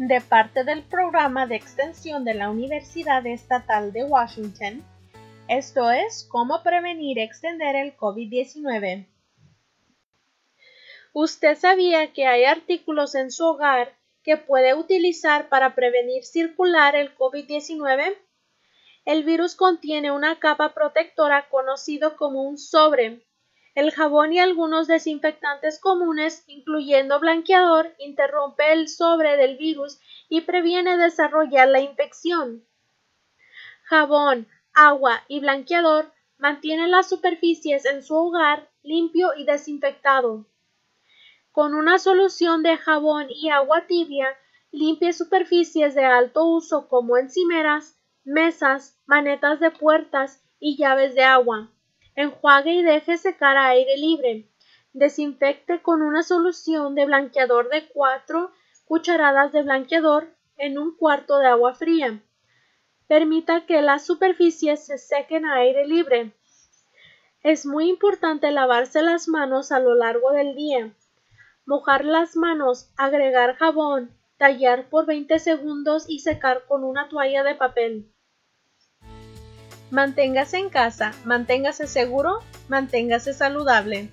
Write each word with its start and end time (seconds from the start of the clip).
de 0.00 0.22
parte 0.22 0.64
del 0.64 0.82
programa 0.82 1.46
de 1.46 1.56
extensión 1.56 2.24
de 2.24 2.32
la 2.32 2.48
Universidad 2.48 3.26
Estatal 3.26 3.92
de 3.92 4.04
Washington. 4.04 4.82
Esto 5.46 5.90
es 5.90 6.26
cómo 6.30 6.62
prevenir 6.62 7.18
y 7.18 7.20
extender 7.20 7.76
el 7.76 7.94
COVID-19. 7.98 9.06
¿Usted 11.12 11.58
sabía 11.58 12.14
que 12.14 12.26
hay 12.26 12.44
artículos 12.44 13.14
en 13.14 13.30
su 13.30 13.44
hogar 13.44 13.94
que 14.24 14.38
puede 14.38 14.72
utilizar 14.72 15.50
para 15.50 15.74
prevenir 15.74 16.24
circular 16.24 16.96
el 16.96 17.14
COVID-19? 17.14 18.16
El 19.04 19.24
virus 19.24 19.54
contiene 19.54 20.12
una 20.12 20.38
capa 20.38 20.72
protectora 20.72 21.50
conocido 21.50 22.16
como 22.16 22.44
un 22.44 22.56
sobre 22.56 23.26
el 23.74 23.92
jabón 23.92 24.32
y 24.32 24.40
algunos 24.40 24.88
desinfectantes 24.88 25.78
comunes, 25.78 26.44
incluyendo 26.46 27.20
blanqueador, 27.20 27.94
interrumpe 27.98 28.72
el 28.72 28.88
sobre 28.88 29.36
del 29.36 29.56
virus 29.56 30.00
y 30.28 30.40
previene 30.42 30.96
desarrollar 30.96 31.68
la 31.68 31.80
infección. 31.80 32.64
Jabón, 33.84 34.48
agua 34.72 35.22
y 35.28 35.40
blanqueador 35.40 36.12
mantienen 36.38 36.90
las 36.90 37.08
superficies 37.08 37.84
en 37.84 38.02
su 38.02 38.14
hogar 38.16 38.68
limpio 38.82 39.34
y 39.36 39.44
desinfectado. 39.44 40.46
Con 41.52 41.74
una 41.74 41.98
solución 41.98 42.62
de 42.62 42.76
jabón 42.76 43.26
y 43.28 43.50
agua 43.50 43.86
tibia, 43.86 44.28
limpie 44.72 45.12
superficies 45.12 45.94
de 45.94 46.04
alto 46.04 46.44
uso 46.44 46.88
como 46.88 47.18
encimeras, 47.18 47.98
mesas, 48.24 48.96
manetas 49.06 49.60
de 49.60 49.70
puertas 49.70 50.42
y 50.60 50.76
llaves 50.76 51.14
de 51.14 51.24
agua. 51.24 51.68
Enjuague 52.14 52.72
y 52.72 52.82
deje 52.82 53.16
secar 53.16 53.56
a 53.56 53.68
aire 53.68 53.96
libre. 53.96 54.48
Desinfecte 54.92 55.82
con 55.82 56.02
una 56.02 56.22
solución 56.22 56.94
de 56.94 57.06
blanqueador 57.06 57.68
de 57.68 57.88
4 57.88 58.50
cucharadas 58.84 59.52
de 59.52 59.62
blanqueador 59.62 60.34
en 60.56 60.78
un 60.78 60.96
cuarto 60.96 61.38
de 61.38 61.46
agua 61.46 61.74
fría. 61.74 62.20
Permita 63.06 63.66
que 63.66 63.82
las 63.82 64.04
superficies 64.04 64.84
se 64.84 64.98
sequen 64.98 65.46
a 65.46 65.54
aire 65.54 65.86
libre. 65.86 66.32
Es 67.42 67.64
muy 67.64 67.88
importante 67.88 68.50
lavarse 68.50 69.02
las 69.02 69.28
manos 69.28 69.72
a 69.72 69.78
lo 69.80 69.94
largo 69.94 70.32
del 70.32 70.54
día. 70.54 70.92
Mojar 71.64 72.04
las 72.04 72.36
manos, 72.36 72.90
agregar 72.96 73.56
jabón, 73.56 74.10
tallar 74.36 74.88
por 74.90 75.06
20 75.06 75.38
segundos 75.38 76.04
y 76.08 76.18
secar 76.18 76.66
con 76.66 76.84
una 76.84 77.08
toalla 77.08 77.42
de 77.44 77.54
papel. 77.54 78.12
Manténgase 79.90 80.58
en 80.58 80.70
casa, 80.70 81.10
manténgase 81.24 81.86
seguro, 81.86 82.42
manténgase 82.68 83.34
saludable. 83.34 84.08